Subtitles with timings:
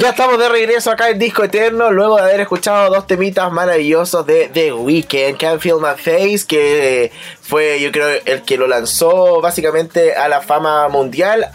[0.00, 4.24] Ya estamos de regreso acá en Disco Eterno, luego de haber escuchado dos temitas maravillosos
[4.24, 7.12] de The Weeknd, Can't Feel My Face, que
[7.42, 11.46] fue yo creo el que lo lanzó básicamente a la fama mundial,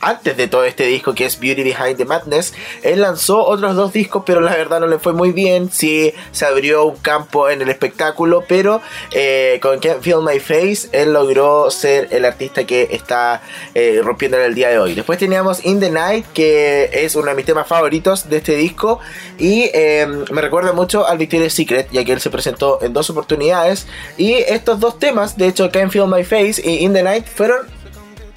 [0.00, 3.92] antes de todo este disco que es Beauty Behind the Madness, él lanzó otros dos
[3.92, 5.70] discos, pero la verdad no le fue muy bien.
[5.70, 8.80] Sí, se abrió un campo en el espectáculo, pero
[9.12, 13.42] eh, con Can't Feel My Face, él logró ser el artista que está
[13.74, 14.94] eh, rompiendo en el día de hoy.
[14.94, 19.00] Después teníamos In the Night, que es uno de mis temas favoritos de este disco,
[19.38, 23.10] y em, me recuerda mucho al Victoria's Secret, ya que él se presentó en dos
[23.10, 23.86] oportunidades.
[24.16, 27.66] Y estos dos temas, de hecho, Can't Feel My Face y In the Night, fueron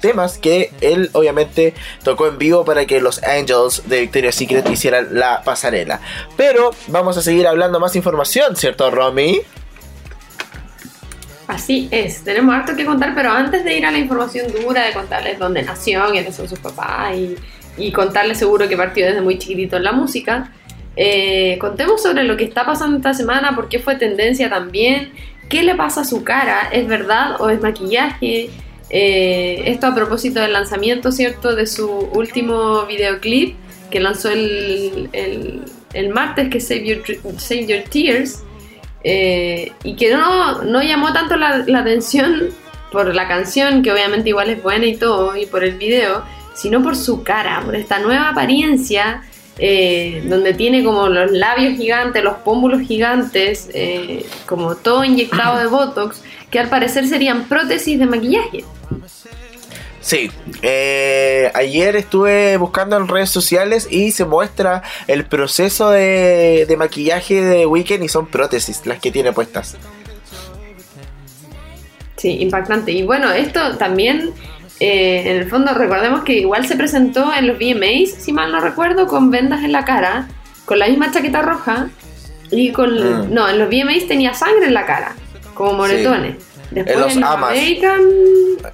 [0.02, 1.72] temas que él obviamente
[2.04, 6.00] tocó en vivo para que los Angels de Victoria's Secret hicieran la pasarela.
[6.36, 9.40] Pero vamos a seguir hablando más información, ¿cierto, Romy?
[11.46, 14.92] Así es, tenemos harto que contar, pero antes de ir a la información dura, de
[14.92, 17.14] contarles dónde nació, quiénes son sus papás
[17.76, 20.52] y, contarles seguro que partió desde muy chiquitito en la música,
[20.96, 25.12] eh, contemos sobre lo que está pasando esta semana, por qué fue tendencia también,
[25.48, 28.50] qué le pasa a su cara, es verdad o es maquillaje,
[28.94, 33.56] eh, esto a propósito del lanzamiento, ¿cierto?, de su último videoclip
[33.90, 38.42] que lanzó el, el, martes, que es Save Your, Tears,
[39.02, 42.50] eh, y que no, no, llamó tanto la, atención
[42.90, 46.22] por la canción, que obviamente igual es buena y todo, y por el video,
[46.54, 49.22] sino por su cara, por esta nueva apariencia.
[49.58, 53.68] Eh, donde tiene como los labios gigantes, los pómulos gigantes,
[54.46, 58.64] como todo inyectado de Botox, que al parecer serían prótesis de maquillaje.
[60.02, 67.40] Sí, eh, ayer estuve buscando en redes sociales y se muestra el proceso de, maquillaje
[67.40, 69.76] de Weekend y son prótesis las que tiene puestas.
[72.16, 72.90] Sí, impactante.
[72.90, 74.32] Y bueno, esto también,
[74.80, 78.60] eh, en el fondo, recordemos que igual se presentó en los VMAs, si mal no
[78.60, 80.28] recuerdo, con vendas en la cara,
[80.64, 81.90] con la misma chaqueta roja
[82.50, 82.92] y con...
[83.28, 83.34] Mm.
[83.34, 85.14] No, en los VMAs tenía sangre en la cara,
[85.54, 86.36] como moretones.
[86.72, 87.50] Después en los amas.
[87.50, 88.00] American...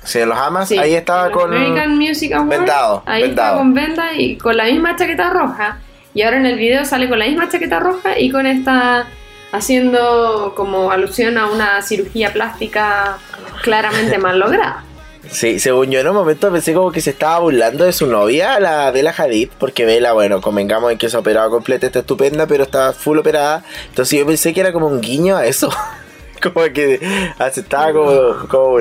[0.05, 1.53] Sí, en los amas, ahí estaba con.
[1.53, 2.51] American Music Awards.
[2.51, 3.03] Vendado.
[3.07, 5.79] Ahí estaba con venda y con la misma chaqueta roja.
[6.15, 9.07] Y ahora en el video sale con la misma chaqueta roja y con esta.
[9.53, 13.19] haciendo como alusión a una cirugía plástica
[13.63, 14.85] claramente mal lograda.
[15.31, 18.59] Sí, según yo en un momento pensé como que se estaba burlando de su novia,
[18.61, 22.47] la Bella Hadid, porque Bella, bueno, convengamos en que se ha operado completa, está estupenda,
[22.47, 23.63] pero está full operada.
[23.89, 25.71] Entonces yo pensé que era como un guiño a eso.
[26.43, 27.01] como que
[27.39, 28.79] aceptaba como, como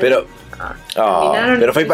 [0.00, 0.26] Pero,
[0.96, 1.86] ah, pero fue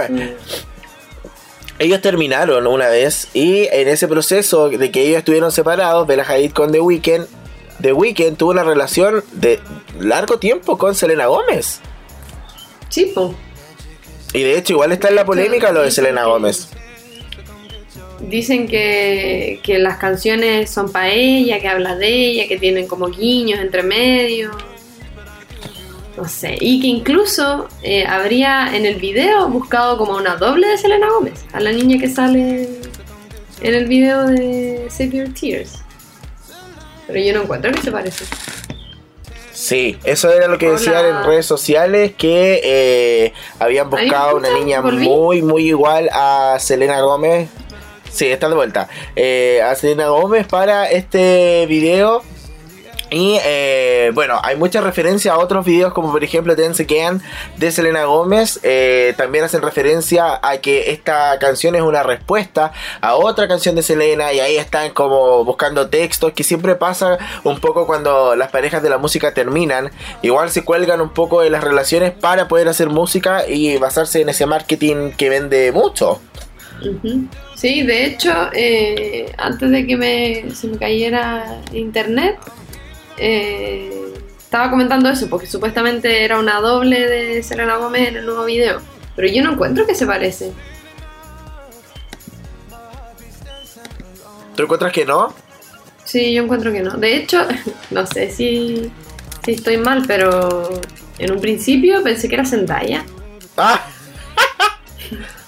[1.79, 6.53] ellos terminaron una vez y en ese proceso de que ellos estuvieron separados, Bella Hadid
[6.53, 7.27] con The Weeknd,
[7.81, 9.59] The Weeknd tuvo una relación de
[9.99, 11.81] largo tiempo con Selena Gómez.
[12.89, 13.13] Sí,
[14.33, 16.69] Y de hecho igual está en la polémica lo de Selena Gómez
[18.29, 23.61] dicen que, las canciones son para ella, que habla de ella, que tienen como guiños
[23.61, 24.51] entre medio.
[26.17, 26.57] No sé.
[26.61, 31.45] Y que incluso eh, habría en el video buscado como una doble de Selena Gómez,
[31.53, 32.69] a la niña que sale
[33.63, 35.79] en el video de Save Your Tears.
[37.07, 38.25] Pero yo no encuentro que se parece.
[39.53, 44.81] Sí, eso era lo que decían en redes sociales, que eh, habían buscado una niña
[44.83, 47.49] muy, muy igual a Selena Gómez
[48.13, 48.89] Sí, está de vuelta.
[49.65, 52.23] A Selena Gómez para este video.
[53.13, 57.21] Y eh, bueno, hay mucha referencia a otros videos como por ejemplo Dance Again
[57.59, 58.59] de Selena Gómez.
[58.63, 63.83] Eh, también hacen referencia a que esta canción es una respuesta a otra canción de
[63.83, 68.83] Selena y ahí están como buscando textos que siempre pasa un poco cuando las parejas
[68.83, 69.91] de la música terminan.
[70.23, 74.31] Igual se cuelgan un poco de las relaciones para poder hacer música y basarse en
[74.31, 76.19] ese marketing que vende mucho.
[77.63, 82.37] Sí, de hecho, eh, antes de que me, se me cayera internet,
[83.19, 88.47] eh, estaba comentando eso, porque supuestamente era una doble de Selena Gómez en el nuevo
[88.47, 88.81] video.
[89.15, 90.51] Pero yo no encuentro que se parece.
[94.57, 95.33] ¿Tú encuentras que no?
[96.03, 96.97] Sí, yo encuentro que no.
[96.97, 97.47] De hecho,
[97.93, 98.91] no sé si,
[99.45, 100.69] si estoy mal, pero
[101.17, 103.05] en un principio pensé que era Zendaya.
[103.57, 103.87] ¡Ah!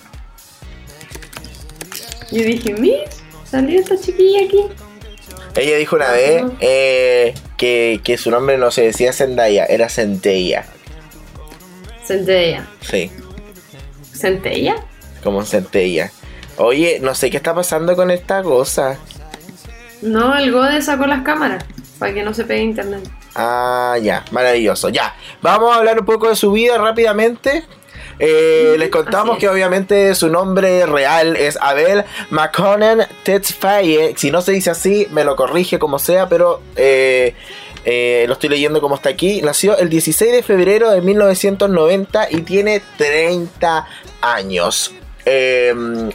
[2.35, 2.97] Yo dije, mi,
[3.49, 4.65] salió esta chiquilla aquí.
[5.55, 10.65] Ella dijo una vez eh, que, que, su nombre no se decía Zendaya, era Centella.
[12.05, 12.67] Centella.
[12.81, 13.13] Sí.
[14.13, 14.85] ¿Centella?
[15.23, 16.11] Como Centella.
[16.57, 18.99] Oye, no sé qué está pasando con esta cosa.
[20.03, 21.65] No, el Gode sacó las cámaras
[22.01, 23.09] para que no se pegue internet.
[23.37, 24.89] Ah, ya, maravilloso.
[24.89, 27.65] Ya, vamos a hablar un poco de su vida rápidamente.
[28.19, 34.15] Eh, les contamos que obviamente su nombre real es Abel McConan Tetzfaye.
[34.17, 37.35] Si no se dice así, me lo corrige como sea, pero eh,
[37.85, 39.43] eh, lo estoy leyendo como está aquí.
[39.43, 43.87] Nació el 16 de febrero de 1990 y tiene 30
[44.21, 44.93] años.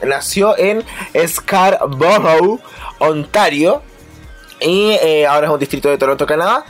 [0.03, 0.83] nació en
[1.27, 2.59] Scarborough,
[2.99, 3.81] Ontario.
[4.61, 4.93] Y
[5.25, 6.65] ahora es un distrito de Toronto, Canadá.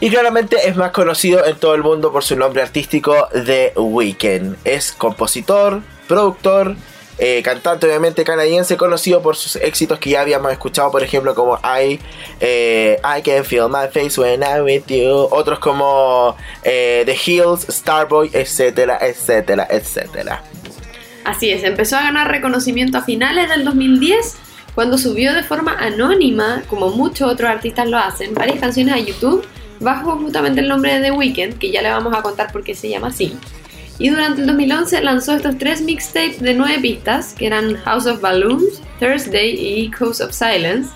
[0.00, 4.56] Y claramente es más conocido en todo el mundo por su nombre artístico The Weeknd.
[4.64, 6.76] Es compositor, productor,
[7.16, 11.56] eh, cantante obviamente canadiense conocido por sus éxitos que ya habíamos escuchado, por ejemplo como
[11.58, 12.00] I,
[12.40, 17.66] eh, I Can Feel My Face When I'm With You, otros como eh, The Hills,
[17.70, 20.42] Starboy, etcétera, etcétera, etcétera.
[21.24, 24.36] Así es, empezó a ganar reconocimiento a finales del 2010
[24.74, 29.46] cuando subió de forma anónima, como muchos otros artistas lo hacen, varias canciones a YouTube
[29.84, 32.74] bajo justamente el nombre de The Weeknd, que ya le vamos a contar por qué
[32.74, 33.36] se llama así.
[33.98, 38.20] Y durante el 2011 lanzó estos tres mixtapes de nueve pistas, que eran House of
[38.20, 40.90] Balloons, Thursday y Coast of Silence,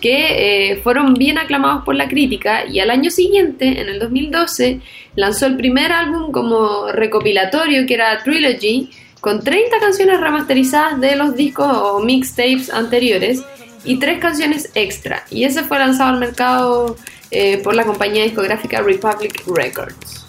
[0.00, 4.80] que eh, fueron bien aclamados por la crítica y al año siguiente, en el 2012,
[5.14, 8.90] lanzó el primer álbum como recopilatorio que era Trilogy,
[9.20, 13.44] con 30 canciones remasterizadas de los discos o mixtapes anteriores
[13.84, 15.24] y tres canciones extra.
[15.30, 16.96] Y ese fue lanzado al mercado
[17.32, 20.22] eh, por la compañía discográfica Republic Records.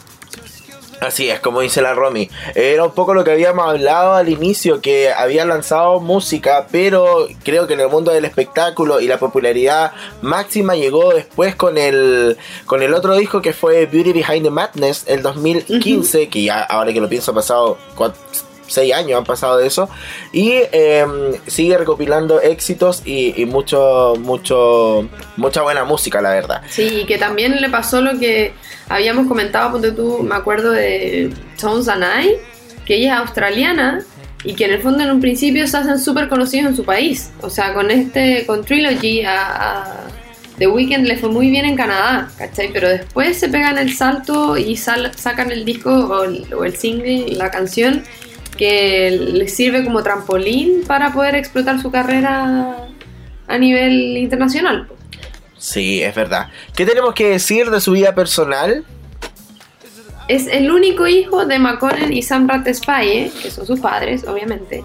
[1.02, 2.30] Así es, como dice la Romy.
[2.56, 7.68] Era un poco lo que habíamos hablado al inicio, que había lanzado música, pero creo
[7.68, 9.92] que en el mundo del espectáculo y la popularidad
[10.22, 15.04] máxima llegó después con el, con el otro disco que fue Beauty Behind the Madness,
[15.08, 17.78] el 2015, que ya ahora que lo pienso ha pasado
[18.68, 19.90] seis años han pasado de eso.
[20.32, 25.08] Y em, sigue recopilando éxitos y, mucho, mucho,
[25.38, 26.62] mucha buena música, la verdad.
[26.70, 28.54] Sí, y que también le pasó lo que
[28.90, 32.36] habíamos comentado, porque tú, me acuerdo de Tones and I,
[32.86, 34.04] que ella es australiana
[34.44, 37.32] y que en el fondo en un principio se hacen súper conocidos en su país.
[37.42, 40.00] O sea, con este, con Trilogy a,
[40.58, 42.72] The Weeknd le fue muy bien en Canadá, ¿cachai?
[42.72, 47.26] Pero después se pegan el salto y sacan el disco o el, o el single,
[47.36, 48.04] la canción,
[48.56, 52.88] que le sirve como trampolín para poder explotar su carrera
[53.48, 54.88] a nivel internacional.
[55.58, 56.50] Sí, es verdad.
[56.76, 58.84] ¿Qué tenemos que decir de su vida personal?
[60.28, 64.84] Es el único hijo de Maconen y Samrat Espaye, que son sus padres, obviamente,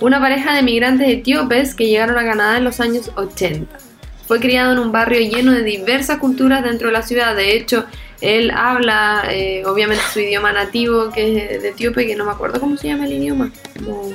[0.00, 3.78] una pareja de migrantes etíopes que llegaron a Canadá en los años 80.
[4.26, 7.84] Fue criado en un barrio lleno de diversas culturas dentro de la ciudad, de hecho,
[8.20, 12.60] él habla, eh, obviamente, su idioma nativo, que es de etíope, que no me acuerdo
[12.60, 13.50] cómo se llama el idioma.
[13.78, 14.10] Como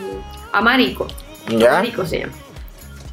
[0.52, 1.08] Amarico.
[1.48, 2.34] Amarico se llama.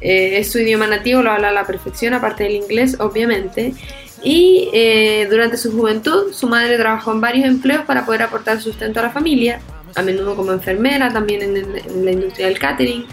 [0.01, 3.73] Eh, es su idioma nativo, lo habla a la perfección, aparte del inglés, obviamente.
[4.21, 8.99] Y eh, durante su juventud, su madre trabajó en varios empleos para poder aportar sustento
[8.99, 9.61] a la familia,
[9.95, 13.05] a menudo como enfermera, también en, en la industria del catering,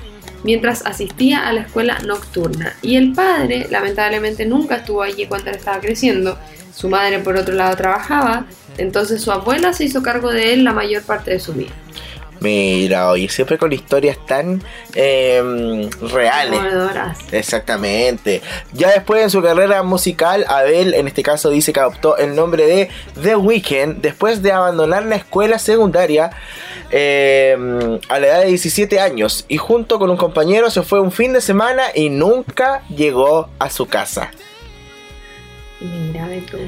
[0.44, 2.74] mientras asistía a la escuela nocturna.
[2.82, 6.38] Y el padre, lamentablemente, nunca estuvo allí cuando él estaba creciendo
[6.74, 8.46] su madre, por otro lado, trabajaba,
[8.78, 11.72] entonces su abuela se hizo cargo de él la mayor parte de su vida.
[12.40, 14.62] Mira, oye, siempre con historias tan
[14.94, 16.58] em, reales.
[17.32, 18.40] Exactamente.
[18.72, 22.66] Ya después en su carrera musical, Abel, en este caso, dice que adoptó el nombre
[22.66, 22.88] de
[23.22, 26.30] The Weeknd después de abandonar la escuela secundaria
[26.90, 31.12] em, a la edad de 17 años y junto con un compañero se fue un
[31.12, 34.30] fin de semana y nunca llegó a su casa.
[35.80, 36.58] Mira, de tú.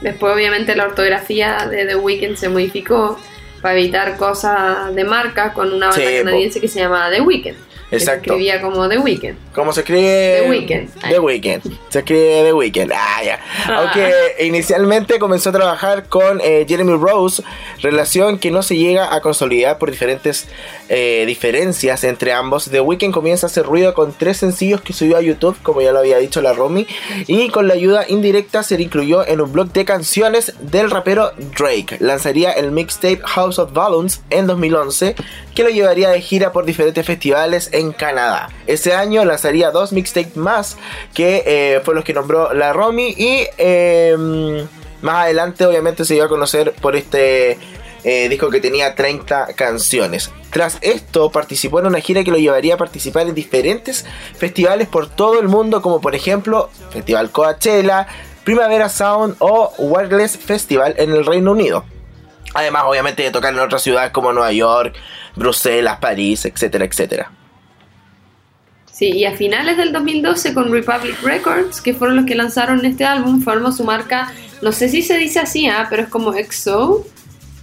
[0.00, 3.18] Después, obviamente, la ortografía de The Weeknd se modificó
[3.60, 7.69] para evitar cosas de marca con una banda canadiense que se llamaba The Weeknd.
[7.90, 8.24] Exacto.
[8.24, 9.36] se escribía como The Weeknd.
[9.54, 10.42] ¿Cómo se escribe?
[10.42, 11.08] The Weeknd.
[11.08, 11.62] The Weeknd.
[11.88, 12.92] Se escribe The Weeknd.
[12.92, 13.40] Ah, ya.
[13.66, 13.76] Ah.
[13.78, 17.42] Aunque inicialmente comenzó a trabajar con eh, Jeremy Rose,
[17.82, 20.48] relación que no se llega a consolidar por diferentes
[20.88, 22.70] eh, diferencias entre ambos.
[22.70, 25.92] The Weeknd comienza a hacer ruido con tres sencillos que subió a YouTube, como ya
[25.92, 26.86] lo había dicho la Romy,
[27.26, 31.32] y con la ayuda indirecta se le incluyó en un blog de canciones del rapero
[31.58, 31.96] Drake.
[32.00, 35.16] Lanzaría el mixtape House of Balloons en 2011,
[35.54, 38.50] que lo llevaría de gira por diferentes festivales en Canadá.
[38.66, 40.76] Ese año lanzaría dos mixtapes más,
[41.14, 44.66] que eh, fue los que nombró la Romy, y em,
[45.02, 47.58] más adelante obviamente se dio a conocer por este
[48.04, 50.30] eh, disco que tenía 30 canciones.
[50.50, 54.04] Tras esto, participó en una gira que lo llevaría a participar en diferentes
[54.36, 58.06] festivales por todo el mundo, como por ejemplo Festival Coachella,
[58.44, 61.84] Primavera Sound o Wireless Festival en el Reino Unido.
[62.54, 64.96] Además, obviamente, de tocar en otras ciudades como Nueva York,
[65.36, 67.30] Bruselas, París, etcétera, etcétera.
[68.90, 73.04] Sí, y a finales del 2012 con Republic Records, que fueron los que lanzaron este
[73.04, 75.86] álbum, formó su marca no sé si se dice así, ¿ah?
[75.88, 77.06] pero es como EXO,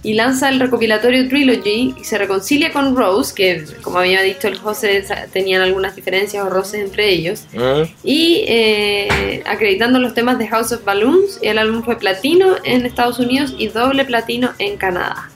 [0.08, 4.56] y lanza el recopilatorio Trilogy y se reconcilia con Rose, que como había dicho el
[4.56, 7.82] José, tenían algunas diferencias o roces entre ellos, Mm.
[8.04, 12.86] y eh, acreditando los temas de House of Balloons, y el álbum fue platino en
[12.86, 15.28] Estados Unidos y doble platino en Canadá.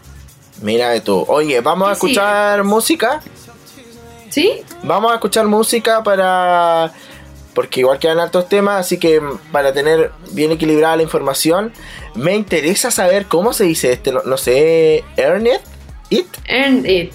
[0.62, 1.22] Mira de tú.
[1.28, 3.20] Oye, vamos a escuchar música.
[4.30, 4.52] ¿Sí?
[4.84, 6.90] Vamos a escuchar música para.
[7.54, 11.72] Porque igual quedan altos temas, así que para tener bien equilibrada la información,
[12.14, 15.60] me interesa saber cómo se dice este, no, no sé, Earn It,
[16.10, 17.12] It, Earned It.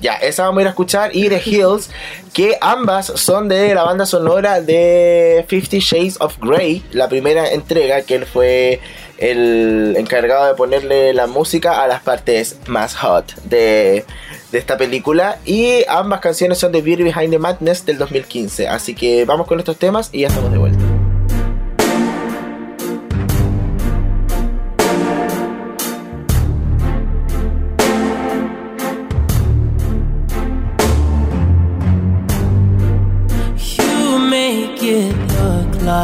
[0.00, 1.14] Ya, esa vamos a ir a escuchar.
[1.14, 1.90] Y The Hills,
[2.32, 8.02] que ambas son de la banda sonora de Fifty Shades of Grey, la primera entrega,
[8.02, 8.80] que él fue
[9.18, 14.04] el encargado de ponerle la música a las partes más hot de,
[14.50, 15.38] de esta película.
[15.44, 18.68] Y ambas canciones son de Beauty Behind the Madness del 2015.
[18.68, 20.91] Así que vamos con estos temas y ya estamos de vuelta.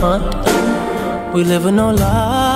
[0.00, 1.34] Hunt.
[1.34, 2.49] We live with no lies.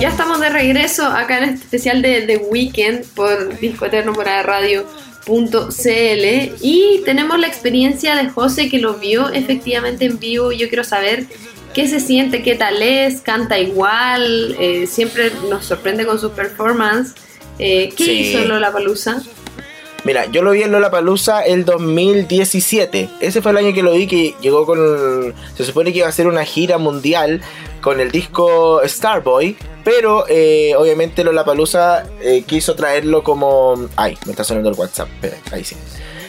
[0.00, 4.26] Ya estamos de regreso acá en este especial de The Weekend por Disco Eterno por
[4.26, 4.64] Radio.cl
[6.60, 10.52] y tenemos la experiencia de José que lo vio efectivamente en vivo.
[10.52, 11.26] Yo quiero saber
[11.74, 17.14] qué se siente, qué tal es, canta igual, eh, siempre nos sorprende con su performance.
[17.58, 18.12] Eh, ¿Qué Sí.
[18.12, 19.22] hizo Lola Palusa?
[20.04, 23.08] Mira, yo lo vi en Lollapalooza el 2017.
[23.20, 25.34] Ese fue el año que lo vi, que llegó con...
[25.56, 27.40] Se supone que iba a ser una gira mundial
[27.80, 29.56] con el disco Starboy.
[29.84, 33.88] Pero eh, obviamente Lollapalooza eh, quiso traerlo como...
[33.96, 35.08] Ay, me está sonando el WhatsApp.
[35.14, 35.74] Espera, ahí sí.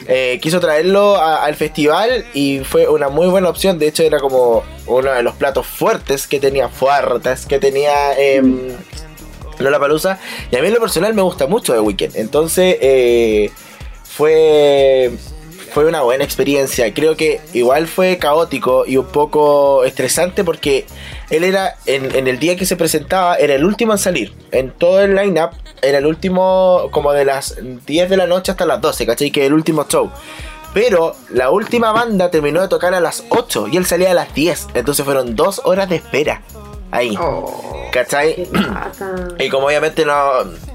[0.08, 3.78] Eh, quiso traerlo a- al festival y fue una muy buena opción.
[3.78, 8.14] De hecho, era como uno de los platos fuertes que tenía, fuertes que tenía...
[9.60, 10.20] Lollapalooza
[10.52, 13.52] y a mí en lo personal me gusta mucho The Weeknd entonces eh,
[14.04, 15.12] fue
[15.74, 20.86] fue una buena experiencia creo que igual fue caótico y un poco estresante porque
[21.30, 24.72] él era en, en el día que se presentaba era el último en salir en
[24.72, 28.82] todo el line-up era el último como de las 10 de la noche hasta las
[28.82, 29.32] 12 ¿cachai?
[29.32, 30.12] que el último show
[30.74, 34.34] Pero la última banda terminó de tocar a las 8 y él salía a las
[34.36, 34.68] 10.
[34.76, 36.44] Entonces fueron dos horas de espera.
[36.92, 37.18] Ahí.
[37.20, 38.48] Oh, ¿Cachai?
[39.40, 40.14] Y como obviamente no,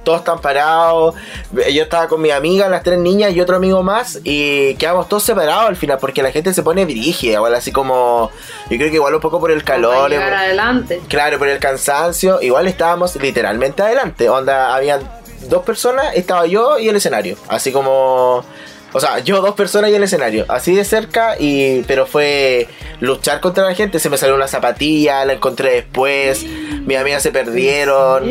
[0.04, 1.14] todos están parados,
[1.52, 5.22] yo estaba con mi amiga, las tres niñas y otro amigo más, y quedamos todos
[5.22, 8.30] separados al final, porque la gente se pone brígida, igual así como,
[8.70, 11.00] yo creo que igual un poco por el Para calor, llegar eh, adelante.
[11.08, 15.00] claro, por el cansancio, igual estábamos literalmente adelante, onda, habían
[15.48, 18.44] dos personas, estaba yo y el escenario, así como...
[18.92, 22.68] O sea, yo dos personas y el escenario, así de cerca, y pero fue
[23.00, 23.98] luchar contra la gente.
[23.98, 28.28] Se me salió una zapatilla, la encontré después, mis amigas se perdieron,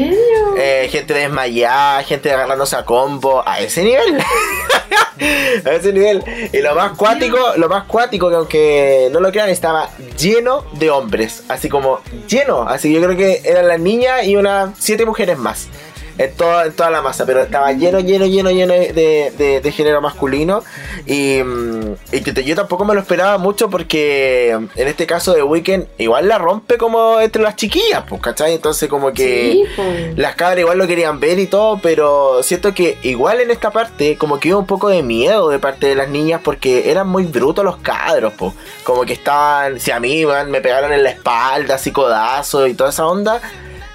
[0.58, 4.20] eh, gente desmayada, gente agarrándose a combo, a ese nivel.
[5.66, 6.24] a ese nivel.
[6.54, 10.90] Y lo más cuático, lo más cuático que aunque no lo crean, estaba lleno de
[10.90, 11.44] hombres.
[11.48, 12.64] Así como lleno.
[12.64, 15.68] Así que yo creo que eran las niñas y unas siete mujeres más.
[16.18, 19.72] En toda, en toda la masa, pero estaba lleno, lleno, lleno, lleno de, de- de
[19.72, 20.64] género masculino.
[21.06, 25.34] Y, mm, y que te- yo tampoco me lo esperaba mucho porque en este caso
[25.34, 28.54] de Weekend igual la rompe como entre las chiquillas, pues, ¿cachai?
[28.54, 29.52] Entonces como que...
[29.54, 30.18] Sí, pues.
[30.18, 34.18] Las cabras igual lo querían ver y todo, pero siento que igual en esta parte
[34.18, 37.24] como que hubo un poco de miedo de parte de las niñas porque eran muy
[37.24, 38.54] brutos los cabros, po.
[38.84, 42.74] Como que estaban, si a mí iban, me pegaron en la espalda, así codazo y
[42.74, 43.42] toda esa onda.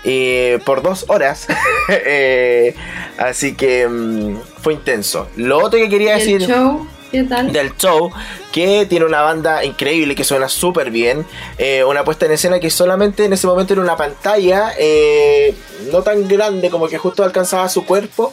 [0.06, 1.46] Eh, por dos horas.
[1.88, 2.74] Eh,
[3.16, 5.28] así que mm, fue intenso.
[5.36, 6.88] Lo otro que quería ¿Y decir el show?
[7.12, 7.52] ¿Qué tal?
[7.52, 8.10] del show
[8.50, 11.24] que tiene una banda increíble que suena súper bien
[11.58, 15.54] eh, una puesta en escena que solamente en ese momento era una pantalla eh,
[15.92, 18.32] no tan grande como que justo alcanzaba su cuerpo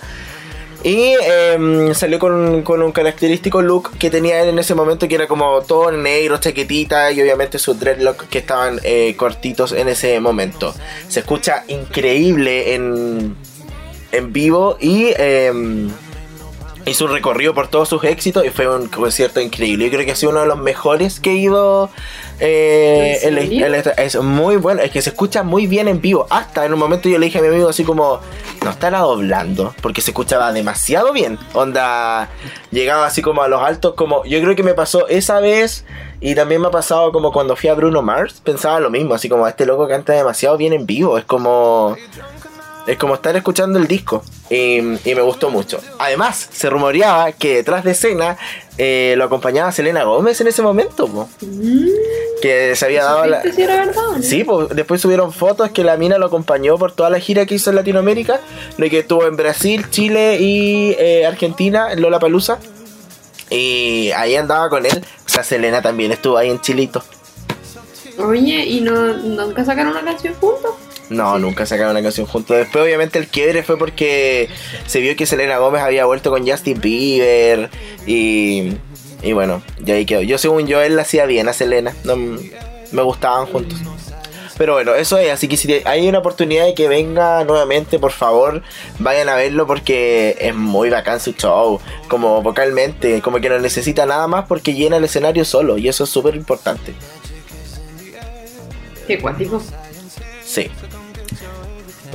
[0.83, 5.15] y em, salió con, con un característico look que tenía él en ese momento que
[5.15, 10.19] era como todo negro, chaquetita y obviamente sus dreadlocks que estaban eh, cortitos en ese
[10.19, 10.75] momento.
[11.07, 13.35] Se escucha increíble en,
[14.11, 15.89] en vivo y em,
[16.85, 19.85] hizo un recorrido por todos sus éxitos y fue un concierto increíble.
[19.85, 21.89] Yo creo que ha sido uno de los mejores que he ido.
[22.39, 23.35] eh, ¿En
[23.71, 26.25] la- es muy bueno, es que se escucha muy bien en vivo.
[26.29, 28.19] Hasta en un momento yo le dije a mi amigo así como,
[28.63, 31.37] no estará doblando, porque se escuchaba demasiado bien.
[31.53, 32.29] Onda,
[32.71, 35.85] llegaba así como a los altos, como yo creo que me pasó esa vez
[36.19, 39.29] y también me ha pasado como cuando fui a Bruno Mars, pensaba lo mismo, así
[39.29, 41.95] como este loco canta demasiado bien en vivo, es como...
[42.85, 44.23] Es como estar escuchando el disco.
[44.49, 45.79] Y, y me gustó mucho.
[45.99, 48.37] Además, se rumoreaba que detrás de escena
[48.77, 51.07] eh, lo acompañaba Selena Gómez en ese momento.
[51.07, 51.29] po.
[52.41, 53.37] Que se había dado la.
[53.37, 54.07] ¿Supiste si era verdad?
[54.09, 54.23] o no?
[54.23, 57.55] Sí, pues después subieron fotos que la mina lo acompañó por toda la gira que
[57.55, 58.41] hizo en Latinoamérica.
[58.77, 62.59] De que estuvo en Brasil, Chile y eh, Argentina, en Lola Palusa.
[63.49, 65.05] Y ahí andaba con él.
[65.25, 67.03] O sea, Selena también estuvo ahí en Chilito.
[68.17, 70.71] Oye, ¿y no, nunca sacaron una canción juntos?
[71.09, 72.57] No, nunca sacaron una canción juntos.
[72.57, 74.49] Después, obviamente, el quiebre fue porque
[74.87, 77.69] se vio que Selena Gómez había vuelto con Justin Bieber.
[78.07, 78.73] Y,
[79.21, 80.21] y bueno, ya ahí quedó.
[80.21, 81.93] Yo, según yo, él la hacía bien a Selena.
[82.03, 83.79] No, me gustaban juntos.
[84.57, 85.31] Pero bueno, eso es.
[85.31, 88.61] Así que si hay una oportunidad de que venga nuevamente, por favor,
[88.99, 91.79] vayan a verlo porque es muy bacán su show.
[92.07, 95.77] Como vocalmente, como que no necesita nada más porque llena el escenario solo.
[95.77, 96.93] Y eso es súper importante.
[99.07, 99.61] Qué cuático.
[100.53, 100.67] Sí.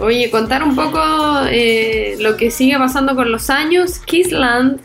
[0.01, 1.01] Oye, contar un poco
[1.51, 3.99] eh, lo que sigue pasando con los años.
[3.99, 4.79] Kissland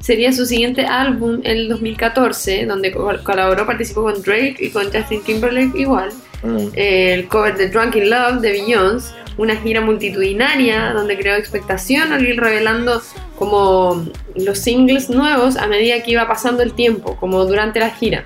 [0.00, 4.90] sería su siguiente álbum en el 2014, donde co- colaboró, participó con Drake y con
[4.90, 6.10] Justin Timberlake igual.
[6.42, 6.68] Mm.
[6.74, 12.12] Eh, el cover de Drunk in Love de Beyoncé, una gira multitudinaria donde creó expectación
[12.12, 13.02] al ir revelando
[13.38, 18.24] como los singles nuevos a medida que iba pasando el tiempo, como durante la gira.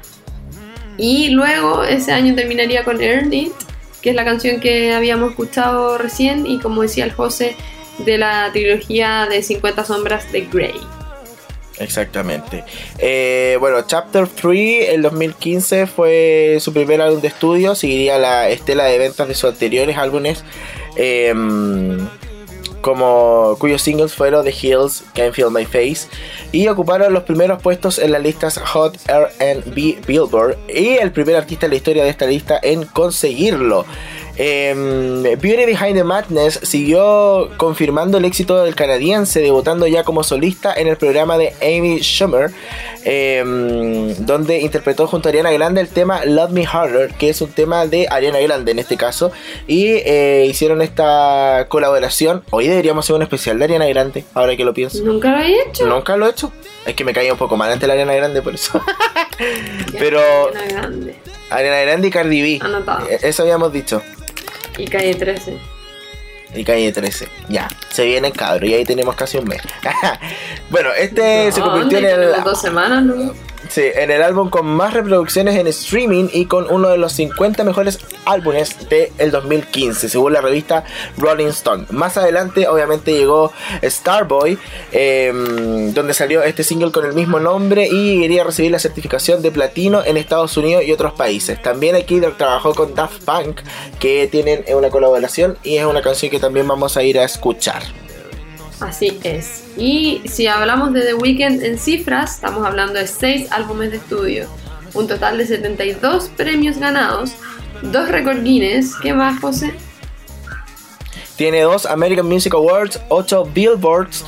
[0.97, 3.53] Y luego ese año terminaría con Earn It,
[4.03, 7.57] que es la canción que habíamos escuchado recién y como decía el José,
[7.99, 10.81] de la trilogía de 50 sombras de Grey.
[11.79, 12.65] Exactamente.
[12.99, 18.85] Eh, bueno, Chapter 3, el 2015 fue su primer álbum de estudio, seguiría la estela
[18.85, 20.45] de ventas de sus anteriores álbumes,
[20.97, 21.33] eh,
[22.89, 26.09] como cuyos singles fueron The Hills, Can't Feel My Face,
[26.53, 31.67] y ocuparon los primeros puestos en las listas Hot R&B Billboard, y el primer artista
[31.67, 33.85] en la historia de esta lista en conseguirlo.
[34.41, 40.73] Em, Beauty Behind the Madness siguió confirmando el éxito del canadiense, debutando ya como solista
[40.75, 42.53] en el programa de Amy Schumer,
[43.05, 47.51] em, donde interpretó junto a Ariana Grande el tema Love Me Harder, que es un
[47.51, 49.33] tema de Ariana Grande en este caso,
[49.67, 52.45] y eh, hicieron esta colaboración.
[52.51, 55.03] Hoy deberíamos hacer un especial de Ariana Grande, ahora que lo pienso.
[55.03, 55.85] Nunca lo había hecho.
[55.87, 56.53] Nunca lo he hecho.
[56.87, 58.81] Es que me caía un poco mal ante la Ariana Grande por eso.
[59.99, 60.21] Pero
[60.69, 61.17] grande.
[61.51, 62.59] Ariana Grande y Cardi B.
[62.63, 63.09] Anotado.
[63.09, 64.01] Eh, Eso habíamos dicho.
[64.79, 65.59] Y calle 13.
[66.55, 67.29] Y calle 13.
[67.49, 69.61] Ya, se viene cabro y ahí tenemos casi un mes.
[70.71, 72.45] bueno, este se convirtió en el.
[72.45, 73.35] Dos semanas, ¿no?
[73.69, 77.65] Sí, en el álbum con más reproducciones en streaming y con uno de los 50
[77.65, 80.85] mejores álbumes del 2015, según la revista
[81.17, 81.87] Rolling Stone.
[81.91, 84.59] Más adelante, obviamente, llegó Starboy,
[84.93, 85.33] eh,
[85.93, 89.51] donde salió este single con el mismo nombre y iría a recibir la certificación de
[89.51, 91.61] platino en Estados Unidos y otros países.
[91.61, 93.61] También aquí trabajó con Daft Punk,
[93.99, 97.83] que tienen una colaboración y es una canción que también vamos a ir a escuchar.
[98.81, 99.65] Así es.
[99.77, 104.49] Y si hablamos de The Weeknd en cifras, estamos hablando de 6 álbumes de estudio,
[104.95, 107.33] un total de 72 premios ganados,
[107.83, 108.95] 2 récord Guinness.
[109.03, 109.75] ¿Qué más, José?
[111.37, 114.25] Tiene dos American Music Awards, 8 Billboards,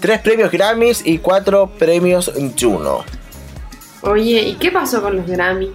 [0.00, 3.04] 3 premios Grammys y 4 premios Juno.
[4.02, 5.72] Oye, ¿y qué pasó con los Grammy?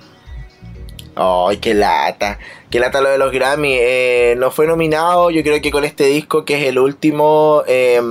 [1.16, 2.38] Ay, qué lata.
[2.70, 3.76] Qué lata lo de los Grammy.
[3.80, 8.02] Eh, no fue nominado, yo creo que con este disco, que es el último, eh,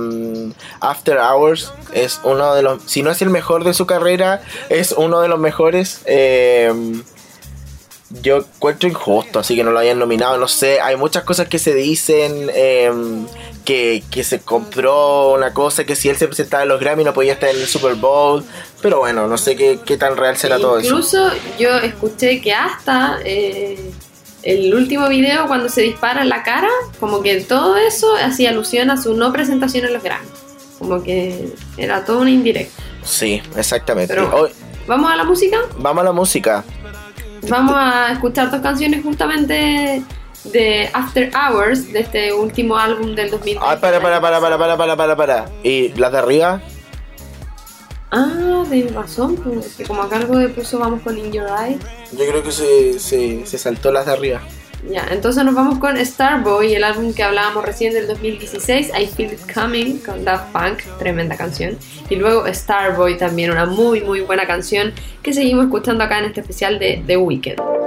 [0.79, 4.93] After Hours, es uno de los, si no es el mejor de su carrera, es
[4.93, 6.01] uno de los mejores.
[6.05, 6.71] Eh,
[8.21, 10.37] yo encuentro injusto, así que no lo hayan nominado.
[10.37, 12.49] No sé, hay muchas cosas que se dicen.
[12.53, 12.91] eh,
[13.67, 17.13] que, que se compró una cosa, que si él se presentaba en los Grammy no
[17.13, 18.41] podía estar en el Super Bowl.
[18.81, 20.87] Pero bueno, no sé qué, qué tan real será todo eso.
[20.87, 23.91] Incluso yo escuché que hasta eh,
[24.55, 28.89] el último video cuando se dispara en la cara, como que todo eso hacía alusión
[28.89, 30.27] a su no presentación en los Grammy.
[30.79, 32.81] Como que era todo una indirecta.
[33.03, 34.13] Sí, exactamente.
[34.13, 34.51] Pero- Hoy-
[34.87, 35.57] ¿Vamos a la música?
[35.79, 36.63] vamos a la música.
[37.49, 40.01] Vamos a escuchar dos canciones justamente
[40.45, 43.57] de After Hours, de este último álbum del 2000.
[43.61, 45.45] Ah, para, para, para, para, para, para, para, para.
[45.63, 46.61] ¿Y las de arriba?
[48.11, 51.77] Ah, de razón, pues, que como acá algo de puso vamos con In Your Eye.
[52.13, 54.41] Yo creo que se, se, se saltó las de arriba.
[54.89, 59.33] Ya, entonces nos vamos con Starboy, el álbum que hablábamos recién del 2016, I Feel
[59.33, 61.77] It Coming, con Daft Punk, tremenda canción.
[62.09, 66.41] Y luego Starboy, también una muy, muy buena canción que seguimos escuchando acá en este
[66.41, 67.86] especial de The Weeknd.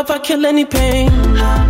[0.00, 1.69] love, I kill any pain.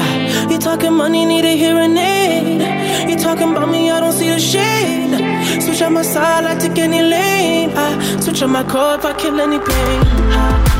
[0.61, 3.09] talking money, need a hearing aid.
[3.09, 5.61] You talking about me, I don't see the shade.
[5.61, 7.71] Switch on my side, I take any lane.
[7.75, 10.01] I switch on my core if I kill any pain.
[10.31, 10.70] I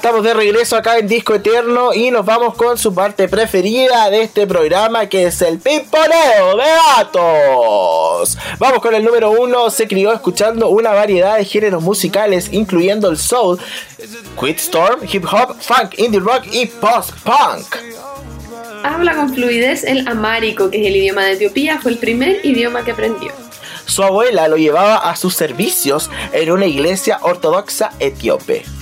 [0.00, 4.22] estamos de regreso acá en Disco Eterno y nos vamos con su parte preferida de
[4.22, 6.64] este programa que es el pimponeo de
[6.96, 8.38] gatos.
[8.58, 13.18] Vamos con el número uno, se crió escuchando una variedad de géneros musicales incluyendo el
[13.18, 13.58] soul,
[14.42, 17.66] Storm, hip hop, funk, indie rock y post-punk.
[18.82, 22.86] Habla con fluidez el amárico, que es el idioma de Etiopía, fue el primer idioma
[22.86, 23.32] que aprendió.
[23.84, 28.79] Su abuela lo llevaba a sus servicios en una iglesia ortodoxa etíope.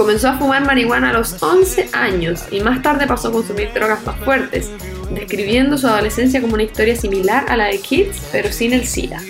[0.00, 4.02] Comenzó a fumar marihuana a los 11 años y más tarde pasó a consumir drogas
[4.06, 4.70] más fuertes,
[5.10, 9.20] describiendo su adolescencia como una historia similar a la de Kids, pero sin el SIDA.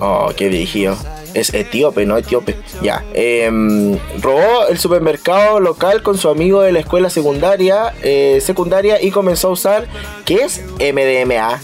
[0.00, 0.98] Oh, qué dirigido.
[1.32, 2.56] Es etíope, no etíope.
[2.82, 3.02] Ya.
[3.14, 9.10] em, robó el supermercado local con su amigo de la escuela secundaria, eh, secundaria y
[9.10, 9.86] comenzó a usar,
[10.26, 10.60] ¿qué es?
[10.78, 11.58] MDMA.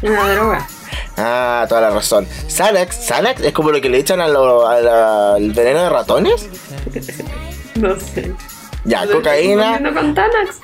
[0.00, 0.68] Una droga.
[1.18, 2.26] Ah, toda la razón.
[2.48, 5.90] Xanax, Xanax es como lo que le echan a lo- a la- al veneno de
[5.90, 6.48] ratones.
[7.80, 8.32] No sé.
[8.84, 9.76] Ya, ¿Lo cocaína.
[9.76, 10.60] estoy con Tanax?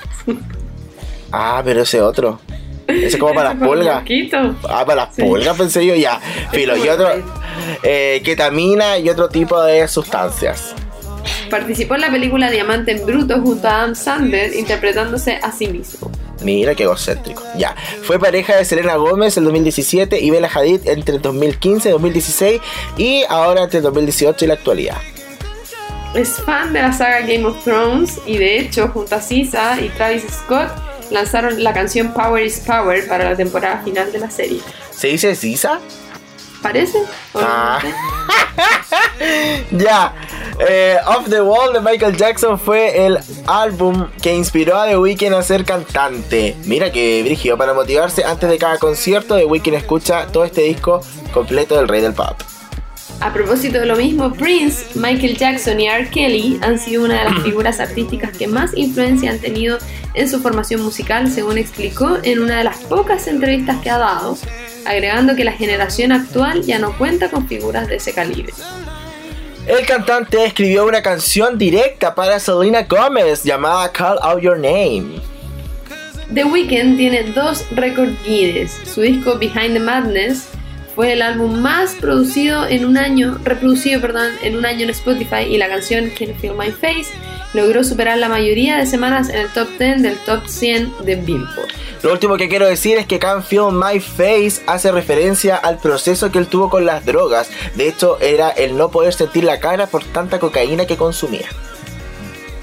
[1.33, 2.39] Ah, pero ese otro.
[2.87, 3.59] Ese es como para las.
[3.97, 4.57] Mosquito.
[4.69, 5.23] Ah, para las Sí.
[5.23, 6.21] pulgas pensé yo ya.
[6.53, 7.09] Filo, y otro.
[7.83, 10.75] eh, ketamina y otro tipo de sustancias.
[11.51, 16.11] Participó en la película Diamante en Bruto junto a Adam Sandler, interpretándose a sí mismo.
[16.43, 17.43] Mira qué egocéntrico.
[17.57, 17.75] Ya.
[18.03, 22.61] Fue pareja de Selena Gómez en 2017 y Bella Hadid entre 2015 y 2016
[22.97, 24.97] y ahora entre 2018 y la actualidad.
[26.15, 29.89] Es fan de la saga Game of Thrones y de hecho, junto a Sisa y
[29.91, 30.71] Travis Scott,
[31.11, 34.61] lanzaron la canción Power is Power para la temporada final de la serie.
[34.91, 35.81] ¿Se dice Sisa?
[36.63, 36.99] ¿Parece?
[37.35, 37.81] Ah.
[39.71, 40.15] Ya.
[40.59, 45.35] Eh, Off the Wall de Michael Jackson fue el álbum que inspiró a The Weeknd
[45.35, 46.57] a ser cantante.
[46.65, 51.01] Mira que brígido, para motivarse antes de cada concierto, The Weeknd escucha todo este disco
[51.33, 52.37] completo del Rey del Pop.
[53.21, 56.09] A propósito de lo mismo, Prince, Michael Jackson y R.
[56.11, 59.79] Kelly han sido una de las figuras artísticas que más influencia han tenido
[60.15, 64.39] en su formación musical, según explicó en una de las pocas entrevistas que ha dado,
[64.87, 68.53] agregando que la generación actual ya no cuenta con figuras de ese calibre.
[69.67, 75.21] El cantante escribió una canción directa para Selena Gomez llamada Call Out Your Name.
[76.33, 78.73] The Weeknd tiene dos récord Guinness.
[78.85, 80.49] Su disco Behind the Madness
[81.01, 85.45] fue el álbum más producido en un año, reproducido, perdón, en un año en Spotify
[85.49, 87.07] y la canción Can't Feel My Face
[87.55, 91.69] logró superar la mayoría de semanas en el top 10 del top 100 de Billboard.
[92.03, 96.31] Lo último que quiero decir es que Can't Feel My Face hace referencia al proceso
[96.31, 97.49] que él tuvo con las drogas.
[97.77, 101.49] De hecho, era el no poder sentir la cara por tanta cocaína que consumía.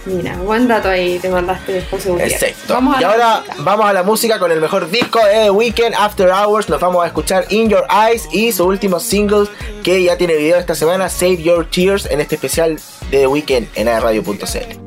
[0.07, 2.41] Mira, buen dato ahí te mandaste José Gutiérrez.
[2.41, 2.73] Exacto.
[2.73, 3.55] Vamos y ahora música.
[3.59, 6.69] vamos a la música con el mejor disco de The Weeknd, After Hours.
[6.69, 9.47] Nos vamos a escuchar In Your Eyes y su último single
[9.83, 12.79] que ya tiene video esta semana, Save Your Tears, en este especial
[13.11, 14.86] de The Weeknd en radio.cl.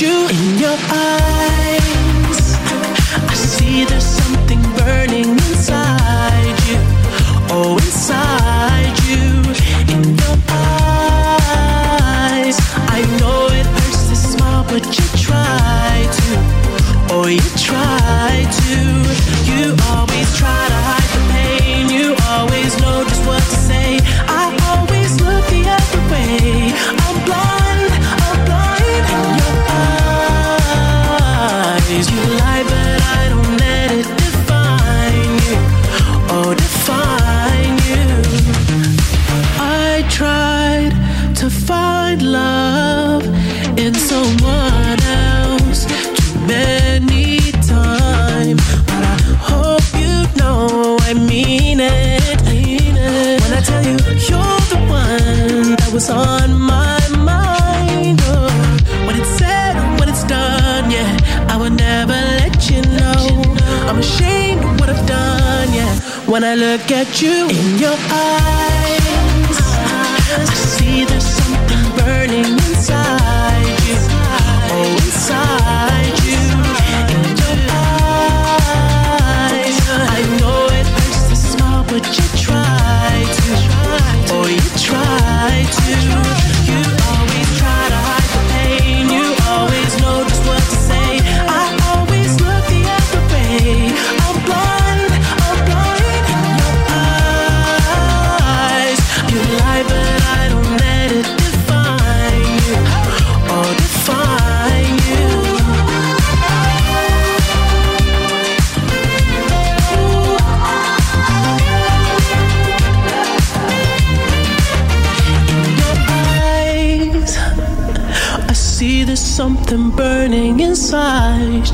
[0.00, 0.31] you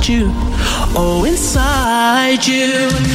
[0.08, 0.30] you.
[0.96, 3.07] Oh, inside you.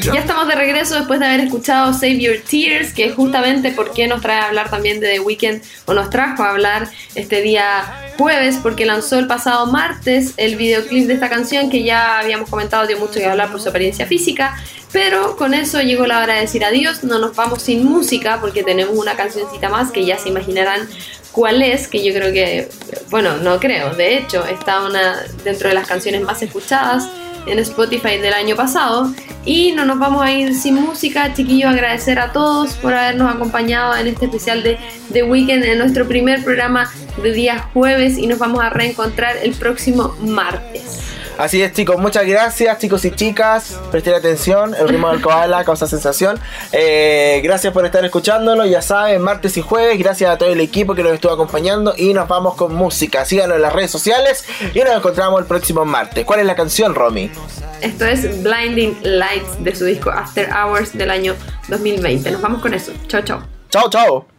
[0.00, 3.92] Ya estamos de regreso después de haber escuchado Save Your Tears, que es justamente por
[3.92, 7.42] qué nos trae a hablar también de The Weeknd, o nos trajo a hablar este
[7.42, 12.48] día jueves, porque lanzó el pasado martes el videoclip de esta canción que ya habíamos
[12.50, 14.56] comentado, dio mucho que hablar por su apariencia física,
[14.92, 18.62] pero con eso llegó la hora de decir adiós, no nos vamos sin música, porque
[18.62, 20.88] tenemos una cancioncita más que ya se imaginarán
[21.32, 22.68] cuál es, que yo creo que,
[23.10, 27.08] bueno, no creo, de hecho, está una dentro de las canciones más escuchadas
[27.46, 29.12] en Spotify del año pasado.
[29.44, 31.70] Y no nos vamos a ir sin música, chiquillos.
[31.70, 34.78] Agradecer a todos por habernos acompañado en este especial de
[35.12, 36.90] The Weekend, en nuestro primer programa
[37.22, 38.18] de día jueves.
[38.18, 41.17] Y nos vamos a reencontrar el próximo martes.
[41.38, 43.78] Así es, chicos, muchas gracias, chicos y chicas.
[43.92, 46.36] Presten atención, el ritmo del koala causa sensación.
[46.72, 49.96] Eh, gracias por estar escuchándolo, ya saben, martes y jueves.
[50.00, 51.94] Gracias a todo el equipo que nos estuvo acompañando.
[51.96, 53.24] Y nos vamos con música.
[53.24, 56.24] Síganos en las redes sociales y nos encontramos el próximo martes.
[56.24, 57.30] ¿Cuál es la canción, Romy?
[57.80, 61.36] Esto es Blinding Lights de su disco After Hours del año
[61.68, 62.32] 2020.
[62.32, 62.90] Nos vamos con eso.
[63.06, 63.44] Chao, chao.
[63.70, 64.37] Chao, chao.